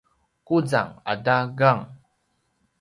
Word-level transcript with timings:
quzang 0.47 0.91
ata 1.11 1.35
gang 1.59 1.81